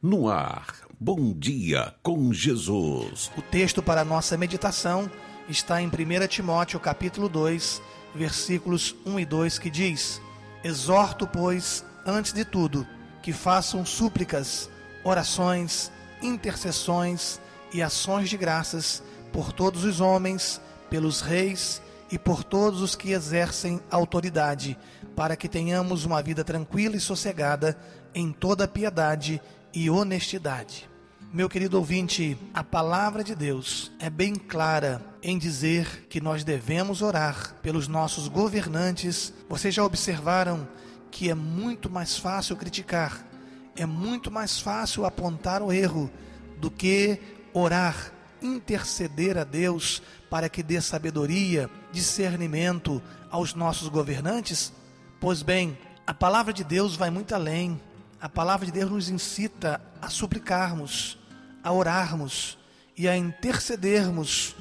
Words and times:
No 0.00 0.28
ar, 0.28 0.76
bom 1.00 1.34
dia 1.36 1.92
com 2.04 2.32
Jesus. 2.32 3.32
O 3.36 3.42
texto 3.42 3.82
para 3.82 4.04
nossa 4.04 4.36
meditação 4.36 5.10
está 5.48 5.82
em 5.82 5.88
1 5.88 6.28
Timóteo 6.28 6.78
capítulo 6.78 7.28
2, 7.28 7.82
versículos 8.14 8.94
1 9.04 9.18
e 9.18 9.24
2, 9.24 9.58
que 9.58 9.68
diz: 9.68 10.22
Exorto, 10.62 11.26
pois, 11.26 11.84
antes 12.06 12.32
de 12.32 12.44
tudo, 12.44 12.86
que 13.20 13.32
façam 13.32 13.84
súplicas, 13.84 14.70
orações, 15.02 15.90
intercessões 16.22 17.40
e 17.74 17.82
ações 17.82 18.30
de 18.30 18.36
graças 18.36 19.02
por 19.32 19.52
todos 19.52 19.82
os 19.82 20.00
homens, 20.00 20.60
pelos 20.88 21.20
reis 21.20 21.82
e 22.08 22.16
por 22.16 22.44
todos 22.44 22.82
os 22.82 22.94
que 22.94 23.10
exercem 23.10 23.80
autoridade, 23.90 24.78
para 25.16 25.34
que 25.34 25.48
tenhamos 25.48 26.04
uma 26.04 26.22
vida 26.22 26.44
tranquila 26.44 26.94
e 26.94 27.00
sossegada 27.00 27.76
em 28.14 28.30
toda 28.30 28.68
piedade 28.68 29.40
e 29.40 29.57
honestidade. 29.90 30.88
Meu 31.32 31.48
querido 31.48 31.76
ouvinte, 31.76 32.38
a 32.54 32.64
palavra 32.64 33.22
de 33.22 33.34
Deus 33.34 33.92
é 33.98 34.08
bem 34.08 34.34
clara 34.34 35.04
em 35.22 35.36
dizer 35.36 36.06
que 36.08 36.20
nós 36.22 36.42
devemos 36.42 37.02
orar 37.02 37.54
pelos 37.60 37.86
nossos 37.86 38.28
governantes. 38.28 39.32
Vocês 39.48 39.74
já 39.74 39.84
observaram 39.84 40.66
que 41.10 41.30
é 41.30 41.34
muito 41.34 41.90
mais 41.90 42.16
fácil 42.16 42.56
criticar, 42.56 43.26
é 43.76 43.84
muito 43.84 44.30
mais 44.30 44.58
fácil 44.58 45.04
apontar 45.04 45.62
o 45.62 45.70
erro 45.70 46.10
do 46.56 46.70
que 46.70 47.20
orar, 47.52 48.10
interceder 48.40 49.36
a 49.36 49.44
Deus 49.44 50.02
para 50.30 50.48
que 50.48 50.62
dê 50.62 50.80
sabedoria, 50.80 51.68
discernimento 51.92 53.02
aos 53.30 53.54
nossos 53.54 53.88
governantes? 53.88 54.72
Pois 55.20 55.42
bem, 55.42 55.76
a 56.06 56.14
palavra 56.14 56.52
de 56.52 56.64
Deus 56.64 56.96
vai 56.96 57.10
muito 57.10 57.34
além. 57.34 57.80
A 58.20 58.28
palavra 58.28 58.66
de 58.66 58.72
Deus 58.72 58.90
nos 58.90 59.08
incita 59.08 59.80
a 60.02 60.10
suplicarmos, 60.10 61.16
a 61.62 61.70
orarmos 61.72 62.58
e 62.96 63.06
a 63.06 63.16
intercedermos 63.16 64.56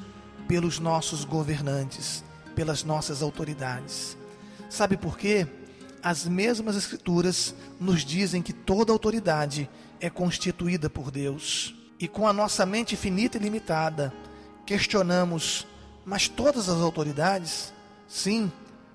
pelos 0.48 0.78
nossos 0.78 1.26
governantes, 1.26 2.24
pelas 2.56 2.84
nossas 2.84 3.24
autoridades. 3.24 4.16
Sabe 4.70 4.96
por 4.96 5.18
quê? 5.18 5.48
As 6.04 6.28
mesmas 6.28 6.76
Escrituras 6.76 7.56
nos 7.80 8.06
dizem 8.06 8.44
que 8.44 8.54
toda 8.54 8.94
autoridade 8.94 9.68
é 10.00 10.08
constituída 10.08 10.88
por 10.88 11.10
Deus. 11.10 11.74
E 12.00 12.08
com 12.08 12.28
a 12.28 12.34
nossa 12.34 12.64
mente 12.64 12.96
finita 12.96 13.40
e 13.40 13.42
limitada, 13.42 14.14
questionamos: 14.68 15.66
mas 16.06 16.28
todas 16.28 16.70
as 16.70 16.80
autoridades? 16.80 17.74
Sim, 18.08 18.52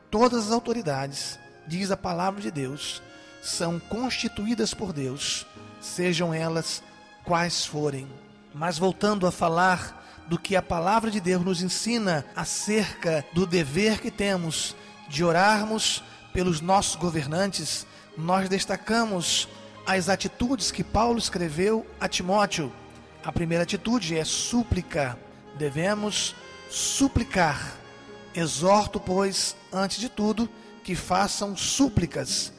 todas 0.08 0.46
as 0.46 0.52
autoridades, 0.52 1.36
diz 1.66 1.90
a 1.90 1.96
palavra 1.96 2.40
de 2.40 2.52
Deus 2.52 3.02
são 3.42 3.80
constituídas 3.80 4.72
por 4.72 4.92
Deus, 4.92 5.44
sejam 5.80 6.32
elas 6.32 6.80
quais 7.24 7.66
forem. 7.66 8.06
Mas 8.54 8.78
voltando 8.78 9.26
a 9.26 9.32
falar 9.32 10.00
do 10.28 10.38
que 10.38 10.54
a 10.54 10.62
palavra 10.62 11.10
de 11.10 11.20
Deus 11.20 11.44
nos 11.44 11.60
ensina 11.60 12.24
acerca 12.36 13.26
do 13.34 13.44
dever 13.44 14.00
que 14.00 14.10
temos 14.10 14.76
de 15.08 15.24
orarmos 15.24 16.04
pelos 16.32 16.60
nossos 16.60 16.94
governantes, 16.94 17.84
nós 18.16 18.48
destacamos 18.48 19.48
as 19.84 20.08
atitudes 20.08 20.70
que 20.70 20.84
Paulo 20.84 21.18
escreveu 21.18 21.84
a 22.00 22.06
Timóteo. 22.08 22.72
A 23.24 23.32
primeira 23.32 23.64
atitude 23.64 24.16
é 24.16 24.24
súplica. 24.24 25.18
Devemos 25.58 26.36
suplicar. 26.70 27.76
Exorto, 28.34 29.00
pois, 29.00 29.56
antes 29.72 29.98
de 29.98 30.08
tudo, 30.08 30.48
que 30.84 30.94
façam 30.94 31.56
súplicas 31.56 32.52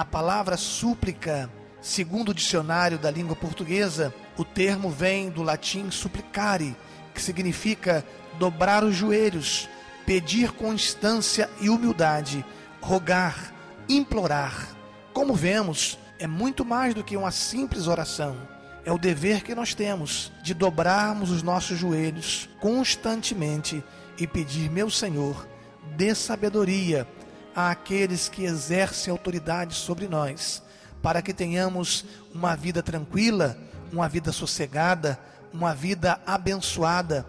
a 0.00 0.04
palavra 0.06 0.56
súplica, 0.56 1.50
segundo 1.78 2.30
o 2.30 2.34
dicionário 2.34 2.98
da 2.98 3.10
língua 3.10 3.36
portuguesa, 3.36 4.14
o 4.34 4.42
termo 4.42 4.88
vem 4.88 5.28
do 5.28 5.42
latim 5.42 5.90
supplicare, 5.90 6.74
que 7.12 7.20
significa 7.20 8.02
dobrar 8.38 8.82
os 8.82 8.96
joelhos, 8.96 9.68
pedir 10.06 10.52
com 10.52 10.72
instância 10.72 11.50
e 11.60 11.68
humildade, 11.68 12.42
rogar, 12.80 13.52
implorar. 13.90 14.74
Como 15.12 15.34
vemos, 15.34 15.98
é 16.18 16.26
muito 16.26 16.64
mais 16.64 16.94
do 16.94 17.04
que 17.04 17.14
uma 17.14 17.30
simples 17.30 17.86
oração. 17.86 18.38
É 18.86 18.90
o 18.90 18.96
dever 18.96 19.42
que 19.42 19.54
nós 19.54 19.74
temos 19.74 20.32
de 20.42 20.54
dobrarmos 20.54 21.30
os 21.30 21.42
nossos 21.42 21.78
joelhos 21.78 22.48
constantemente 22.58 23.84
e 24.16 24.26
pedir, 24.26 24.70
meu 24.70 24.88
Senhor, 24.88 25.46
dê 25.94 26.14
sabedoria 26.14 27.06
àqueles 27.54 28.28
que 28.28 28.44
exercem 28.44 29.10
autoridade 29.10 29.74
sobre 29.74 30.08
nós, 30.08 30.62
para 31.02 31.22
que 31.22 31.32
tenhamos 31.32 32.04
uma 32.34 32.54
vida 32.54 32.82
tranquila, 32.82 33.56
uma 33.92 34.08
vida 34.08 34.32
sossegada, 34.32 35.18
uma 35.52 35.74
vida 35.74 36.20
abençoada. 36.26 37.26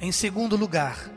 Em 0.00 0.12
segundo 0.12 0.56
lugar, 0.56 1.10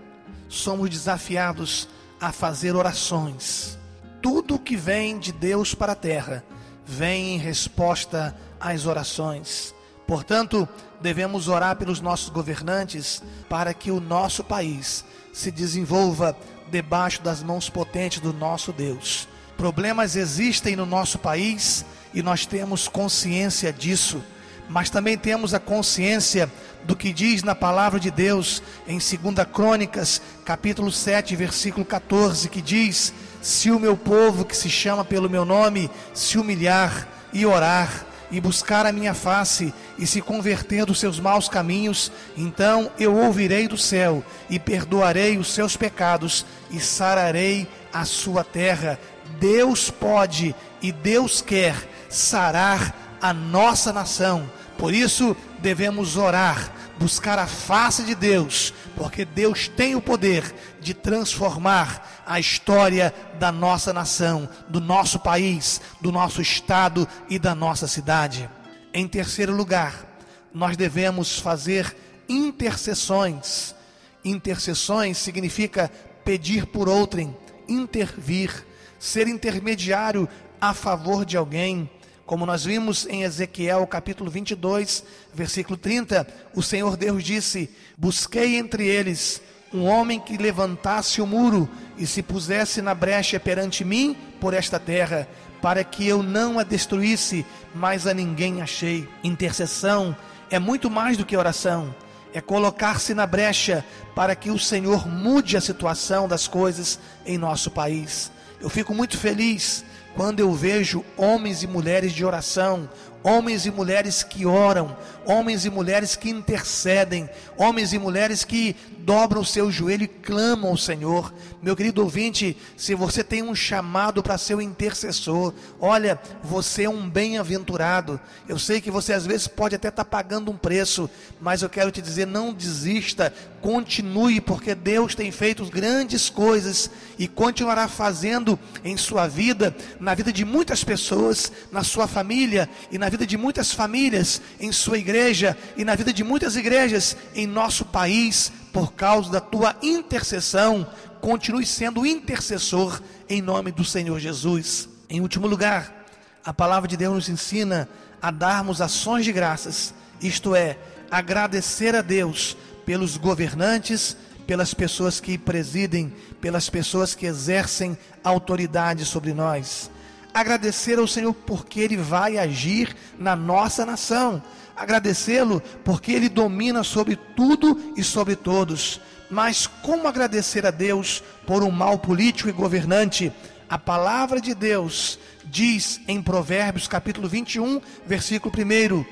somos 0.48 0.90
desafiados 0.90 1.88
a 2.20 2.32
fazer 2.32 2.76
orações. 2.76 3.78
Tudo 4.22 4.60
que 4.60 4.76
vem 4.76 5.20
de 5.20 5.32
Deus 5.32 5.76
para 5.76 5.92
a 5.92 5.96
terra 5.96 6.44
vem 6.86 7.36
em 7.36 7.38
resposta 7.38 8.36
às 8.60 8.86
orações. 8.86 9.74
Portanto, 10.08 10.68
devemos 11.02 11.48
orar 11.48 11.76
pelos 11.76 12.00
nossos 12.00 12.30
governantes 12.30 13.22
para 13.50 13.74
que 13.74 13.92
o 13.92 14.00
nosso 14.00 14.44
país 14.44 15.04
se 15.36 15.52
desenvolva 15.52 16.36
debaixo 16.72 17.22
das 17.22 17.44
mãos 17.44 17.70
potentes 17.70 18.22
do 18.22 18.32
nosso 18.32 18.72
Deus. 18.72 19.28
Problemas 19.58 20.16
existem 20.16 20.78
no 20.78 20.86
nosso 20.86 21.20
país 21.20 21.86
e 22.14 22.24
nós 22.24 22.46
temos 22.46 22.88
consciência 22.88 23.74
disso, 23.74 24.24
mas 24.70 24.90
também 24.90 25.18
temos 25.18 25.54
a 25.54 25.60
consciência 25.60 26.50
do 26.86 26.96
que 26.96 27.12
diz 27.12 27.44
na 27.44 27.54
palavra 27.54 28.00
de 28.00 28.10
Deus 28.10 28.64
em 28.88 28.98
2 28.98 29.12
Crônicas, 29.52 30.22
capítulo 30.46 30.90
7, 30.90 31.36
versículo 31.36 31.86
14, 31.86 32.48
que 32.48 32.62
diz: 32.62 33.14
Se 33.42 33.70
o 33.72 33.80
meu 33.80 33.98
povo 33.98 34.46
que 34.46 34.56
se 34.56 34.70
chama 34.70 35.04
pelo 35.04 35.30
meu 35.30 35.44
nome 35.44 35.92
se 36.14 36.38
humilhar 36.38 37.10
e 37.34 37.46
orar, 37.46 38.06
e 38.32 38.40
buscar 38.40 38.86
a 38.86 38.92
minha 38.92 39.14
face 39.14 39.74
e 39.98 40.06
se 40.06 40.22
converter 40.22 40.86
dos 40.86 41.00
seus 41.00 41.20
maus 41.20 41.48
caminhos, 41.48 42.12
então 42.36 42.92
eu 43.00 43.16
ouvirei 43.16 43.68
do 43.68 43.78
céu 43.78 44.24
e 44.50 44.60
perdoarei 44.60 45.38
os 45.38 45.54
seus 45.54 45.78
pecados 45.78 46.46
e 46.70 46.80
sararei 46.80 47.68
a 47.94 48.04
sua 48.06 48.44
terra. 48.44 49.00
Deus 49.40 49.90
pode 49.90 50.56
e 50.82 50.92
Deus 50.92 51.42
quer 51.42 51.76
sarar 52.10 53.18
a 53.22 53.34
nossa 53.34 53.94
nação. 53.94 54.50
Por 54.78 54.94
isso 54.94 55.36
devemos 55.60 56.18
orar, 56.18 56.72
buscar 57.00 57.40
a 57.40 57.48
face 57.48 58.04
de 58.04 58.14
Deus, 58.14 58.74
porque 58.96 59.24
Deus 59.24 59.68
tem 59.68 59.96
o 59.96 60.02
poder 60.02 60.54
de 60.82 60.94
transformar 60.94 62.24
a 62.26 62.40
história 62.40 63.14
da 63.40 63.52
nossa 63.52 63.94
nação, 63.94 64.50
do 64.68 64.82
nosso 64.82 65.20
país, 65.20 65.82
do 66.02 66.12
nosso 66.12 66.42
estado 66.42 67.08
e 67.30 67.40
da 67.40 67.56
nossa 67.56 67.88
cidade. 67.88 68.50
Em 68.98 69.10
terceiro 69.10 69.54
lugar, 69.54 70.08
nós 70.54 70.78
devemos 70.78 71.38
fazer 71.38 71.94
intercessões. 72.30 73.76
Intercessões 74.24 75.18
significa 75.18 75.92
pedir 76.24 76.66
por 76.68 76.88
outrem, 76.88 77.36
intervir, 77.68 78.66
ser 78.98 79.28
intermediário 79.28 80.30
a 80.62 80.74
favor 80.74 81.26
de 81.26 81.36
alguém. 81.36 81.90
Como 82.26 82.46
nós 82.46 82.64
vimos 82.64 83.06
em 83.08 83.24
Ezequiel 83.24 83.86
capítulo 83.86 84.32
22, 84.32 85.04
versículo 85.34 85.76
30, 85.76 86.26
o 86.56 86.64
Senhor 86.64 86.96
Deus 86.96 87.22
disse: 87.22 87.70
Busquei 87.98 88.56
entre 88.56 88.88
eles 88.88 89.42
um 89.74 89.84
homem 89.84 90.22
que 90.22 90.38
levantasse 90.38 91.22
o 91.22 91.28
muro 91.28 91.70
e 91.98 92.08
se 92.08 92.24
pusesse 92.24 92.82
na 92.82 92.96
brecha 92.96 93.42
perante 93.42 93.84
mim 93.84 94.16
por 94.40 94.54
esta 94.54 94.80
terra, 94.80 95.28
para 95.66 95.84
que 95.84 96.08
eu 96.08 96.22
não 96.22 96.60
a 96.60 96.64
destruísse, 96.64 97.44
mas 97.74 98.06
a 98.06 98.14
ninguém 98.14 98.62
achei. 98.62 99.10
Intercessão 99.24 100.16
é 100.48 100.60
muito 100.60 100.92
mais 100.92 101.18
do 101.18 101.26
que 101.26 101.36
oração, 101.36 101.96
é 102.32 102.40
colocar-se 102.40 103.16
na 103.16 103.26
brecha 103.26 103.84
para 104.14 104.36
que 104.36 104.52
o 104.52 104.60
Senhor 104.60 105.08
mude 105.08 105.58
a 105.58 105.62
situação 105.62 106.28
das 106.28 106.48
coisas 106.48 107.00
em 107.26 107.36
nosso 107.40 107.72
país. 107.72 108.32
Eu 108.62 108.70
fico 108.70 108.94
muito 108.94 109.18
feliz 109.18 109.84
quando 110.16 110.40
eu 110.40 110.54
vejo 110.54 111.04
homens 111.18 111.64
e 111.64 111.68
mulheres 111.68 112.14
de 112.14 112.24
oração, 112.24 112.88
homens 113.26 113.66
e 113.66 113.72
mulheres 113.72 114.22
que 114.22 114.46
oram, 114.46 114.96
homens 115.26 115.66
e 115.66 115.70
mulheres 115.72 116.16
que 116.16 116.30
intercedem, 116.30 117.28
homens 117.58 117.92
e 117.92 117.98
mulheres 117.98 118.44
que 118.44 118.76
dobram 119.00 119.42
o 119.42 119.46
seu 119.46 119.72
joelho 119.72 120.04
e 120.04 120.08
clamam 120.08 120.70
ao 120.70 120.78
Senhor. 120.78 121.34
Meu 121.60 121.76
querido 121.76 122.04
ouvinte, 122.04 122.56
se 122.78 122.94
você 122.94 123.24
tem 123.24 123.42
um 123.42 123.56
chamado 123.56 124.22
para 124.22 124.38
ser 124.38 124.60
intercessor, 124.62 125.56
olha, 125.80 126.20
você 126.44 126.84
é 126.84 126.90
um 126.90 127.10
bem-aventurado. 127.10 128.20
Eu 128.48 128.60
sei 128.60 128.80
que 128.80 128.92
você 128.92 129.14
às 129.14 129.26
vezes 129.26 129.48
pode 129.48 129.74
até 129.74 129.88
estar 129.88 130.04
tá 130.04 130.10
pagando 130.10 130.52
um 130.52 130.58
preço, 130.58 131.10
mas 131.42 131.64
eu 131.64 131.70
quero 131.70 131.92
te 131.92 132.04
dizer, 132.04 132.28
não 132.28 132.54
desista, 132.54 133.34
continue, 133.60 134.40
porque 134.40 134.76
Deus 134.76 135.16
tem 135.16 135.32
feito 135.32 135.66
grandes 135.66 136.30
coisas 136.30 136.92
e 137.18 137.28
continuará 137.28 137.88
fazendo 137.88 138.60
em 138.84 138.96
sua 138.96 139.28
vida, 139.28 139.76
na 140.00 140.14
vida 140.14 140.32
de 140.32 140.46
muitas 140.46 140.84
pessoas, 140.84 141.52
na 141.72 141.84
sua 141.84 142.08
família 142.08 142.70
e 142.92 143.00
na 143.00 143.10
vida 143.10 143.15
vida 143.16 143.26
de 143.26 143.38
muitas 143.38 143.72
famílias 143.72 144.42
em 144.60 144.72
sua 144.72 144.98
igreja 144.98 145.58
e 145.78 145.86
na 145.86 145.96
vida 145.96 146.12
de 146.12 146.24
muitas 146.24 146.58
igrejas 146.58 147.16
em 147.34 147.48
nosso 147.48 147.86
país, 147.86 148.52
por 148.74 148.92
causa 148.92 149.32
da 149.32 149.40
tua 149.40 149.74
intercessão. 149.82 150.86
Continue 151.22 151.66
sendo 151.66 152.06
intercessor 152.06 153.02
em 153.30 153.42
nome 153.42 153.72
do 153.72 153.86
Senhor 153.86 154.20
Jesus. 154.20 154.90
Em 155.10 155.22
último 155.22 155.48
lugar, 155.48 156.06
a 156.44 156.54
palavra 156.54 156.90
de 156.90 156.98
Deus 156.98 157.16
nos 157.16 157.30
ensina 157.30 157.88
a 158.22 158.32
darmos 158.32 158.82
ações 158.82 159.24
de 159.24 159.32
graças, 159.32 159.94
isto 160.22 160.54
é, 160.54 160.78
agradecer 161.10 161.96
a 161.96 162.02
Deus 162.02 162.58
pelos 162.86 163.16
governantes, 163.16 164.18
pelas 164.46 164.74
pessoas 164.74 165.20
que 165.20 165.38
presidem, 165.38 166.14
pelas 166.42 166.70
pessoas 166.70 167.16
que 167.16 167.26
exercem 167.26 167.98
autoridade 168.24 169.06
sobre 169.06 169.34
nós. 169.34 169.90
Agradecer 170.36 171.00
ao 171.00 171.08
Senhor 171.08 171.34
porque 171.34 171.80
Ele 171.80 171.96
vai 171.96 172.38
agir 172.38 172.94
na 173.18 173.38
nossa 173.38 173.86
nação. 173.86 174.44
Agradecê-lo 174.76 175.62
porque 175.82 176.12
Ele 176.12 176.28
domina 176.28 176.84
sobre 176.84 177.16
tudo 177.16 177.94
e 177.96 178.04
sobre 178.04 178.36
todos. 178.36 179.00
Mas 179.32 179.66
como 179.66 180.10
agradecer 180.10 180.66
a 180.66 180.72
Deus 180.72 181.24
por 181.48 181.64
um 181.64 181.72
mal 181.72 181.98
político 181.98 182.50
e 182.50 182.52
governante? 182.52 183.32
A 183.70 183.78
palavra 183.78 184.42
de 184.42 184.54
Deus 184.54 185.18
diz 185.46 186.02
em 186.06 186.22
Provérbios 186.22 186.86
capítulo 186.86 187.30
21, 187.30 187.80
versículo 188.06 188.54
1, 188.54 189.06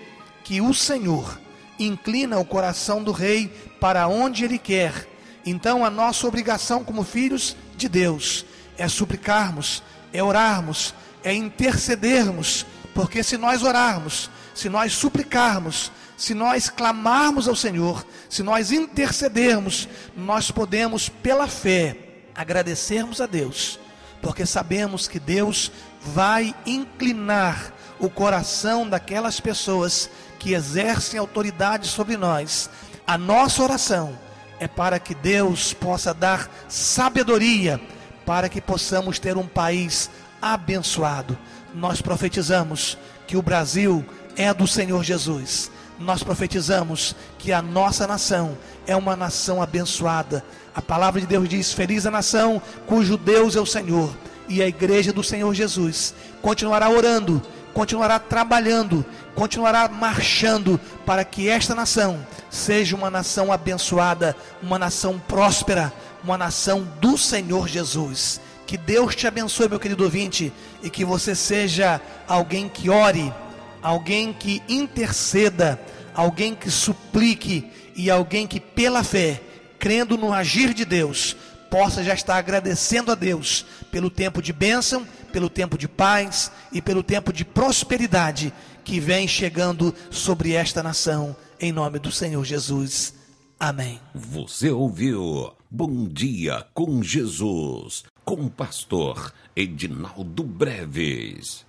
que 0.44 0.60
o 0.60 0.74
Senhor 0.74 1.40
inclina 1.80 2.38
o 2.38 2.44
coração 2.44 3.02
do 3.02 3.14
rei 3.14 3.48
para 3.80 4.10
onde 4.10 4.44
ele 4.44 4.60
quer. 4.60 5.08
Então 5.46 5.86
a 5.86 5.90
nossa 5.90 6.28
obrigação 6.28 6.84
como 6.84 7.02
filhos 7.02 7.56
de 7.78 7.88
Deus 7.88 8.46
é 8.78 8.90
suplicarmos, 8.90 9.82
é 10.12 10.22
orarmos, 10.22 10.94
é 11.24 11.34
intercedermos, 11.34 12.66
porque 12.94 13.24
se 13.24 13.38
nós 13.38 13.64
orarmos, 13.64 14.30
se 14.54 14.70
nós 14.70 14.94
suplicarmos, 14.94 15.92
se 16.18 16.34
nós 16.34 16.70
clamarmos 16.70 17.48
ao 17.48 17.56
Senhor, 17.56 18.06
se 18.30 18.44
nós 18.44 18.72
intercedermos, 18.72 19.88
nós 20.16 20.52
podemos, 20.52 21.10
pela 21.10 21.48
fé, 21.48 21.98
agradecermos 22.36 23.20
a 23.20 23.26
Deus, 23.26 23.80
porque 24.22 24.46
sabemos 24.46 25.08
que 25.08 25.20
Deus 25.20 25.72
vai 26.02 26.54
inclinar 26.66 27.74
o 28.00 28.10
coração 28.10 28.88
daquelas 28.88 29.40
pessoas 29.40 30.10
que 30.40 30.54
exercem 30.54 31.20
autoridade 31.20 31.88
sobre 31.88 32.18
nós. 32.18 32.70
A 33.08 33.18
nossa 33.18 33.64
oração 33.64 34.18
é 34.60 34.68
para 34.68 35.00
que 35.00 35.16
Deus 35.16 35.74
possa 35.74 36.14
dar 36.14 36.50
sabedoria 36.68 37.80
para 38.26 38.50
que 38.50 38.62
possamos 38.62 39.20
ter 39.20 39.38
um 39.38 39.48
país 39.48 40.10
abençoado. 40.44 41.38
Nós 41.74 42.02
profetizamos 42.02 42.98
que 43.26 43.38
o 43.38 43.42
Brasil 43.42 44.06
é 44.36 44.54
do 44.54 44.68
Senhor 44.68 45.02
Jesus. 45.04 45.72
Nós 45.98 46.22
profetizamos 46.22 47.16
que 47.40 47.54
a 47.54 47.62
nossa 47.62 48.06
nação 48.06 48.58
é 48.86 48.96
uma 48.96 49.16
nação 49.16 49.62
abençoada. 49.62 50.44
A 50.76 50.82
palavra 50.82 51.22
de 51.22 51.28
Deus 51.28 51.48
diz: 51.48 51.72
Feliz 51.72 52.06
a 52.06 52.12
nação 52.12 52.62
cujo 52.86 53.18
Deus 53.18 53.56
é 53.56 53.62
o 53.62 53.66
Senhor. 53.66 54.14
E 54.50 54.62
a 54.62 54.68
igreja 54.68 55.14
do 55.14 55.24
Senhor 55.24 55.54
Jesus 55.54 56.14
continuará 56.42 56.90
orando, 56.90 57.42
continuará 57.74 58.20
trabalhando, 58.20 59.06
continuará 59.34 59.88
marchando 59.88 60.78
para 61.06 61.24
que 61.24 61.48
esta 61.48 61.74
nação 61.74 62.26
seja 62.50 62.96
uma 62.96 63.10
nação 63.10 63.54
abençoada, 63.54 64.36
uma 64.62 64.78
nação 64.78 65.18
próspera, 65.18 65.94
uma 66.24 66.38
nação 66.38 66.86
do 67.00 67.18
Senhor 67.18 67.70
Jesus. 67.70 68.42
Que 68.66 68.78
Deus 68.78 69.16
te 69.16 69.28
abençoe, 69.28 69.70
meu 69.70 69.80
querido 69.80 70.04
ouvinte, 70.04 70.52
e 70.82 70.90
que 70.90 71.04
você 71.04 71.36
seja 71.36 72.02
alguém 72.28 72.70
que 72.70 72.90
ore, 72.90 73.34
alguém 73.82 74.34
que 74.34 74.62
interceda, 74.68 75.80
alguém 76.14 76.56
que 76.56 76.72
suplique 76.72 77.70
e 77.96 78.10
alguém 78.10 78.48
que, 78.48 78.60
pela 78.60 79.04
fé, 79.04 79.42
crendo 79.78 80.18
no 80.18 80.32
agir 80.34 80.74
de 80.74 80.86
Deus, 80.86 81.36
possa 81.70 82.04
já 82.04 82.14
estar 82.14 82.38
agradecendo 82.38 83.12
a 83.12 83.16
Deus 83.16 83.66
pelo 83.92 84.10
tempo 84.10 84.42
de 84.42 84.54
bênção, 84.54 85.06
pelo 85.32 85.50
tempo 85.50 85.78
de 85.78 85.88
paz 85.88 86.52
e 86.72 86.82
pelo 86.82 87.02
tempo 87.02 87.34
de 87.34 87.44
prosperidade 87.44 88.54
que 88.84 89.00
vem 89.00 89.28
chegando 89.28 89.94
sobre 90.12 90.54
esta 90.54 90.84
nação, 90.84 91.36
em 91.60 91.72
nome 91.72 91.98
do 92.00 92.12
Senhor 92.12 92.44
Jesus. 92.44 93.14
Amém. 93.60 94.00
Você 94.14 94.70
ouviu 94.70 95.52
Bom 95.72 96.08
Dia 96.08 96.66
com 96.74 97.02
Jesus, 97.02 98.04
com 98.24 98.46
o 98.46 98.50
pastor 98.50 99.34
Edinaldo 99.56 100.44
Breves. 100.44 101.66